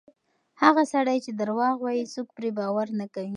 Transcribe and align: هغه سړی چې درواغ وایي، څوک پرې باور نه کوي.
هغه 0.61 0.83
سړی 0.93 1.17
چې 1.25 1.31
درواغ 1.39 1.75
وایي، 1.81 2.11
څوک 2.13 2.27
پرې 2.37 2.49
باور 2.57 2.87
نه 2.99 3.05
کوي. 3.13 3.29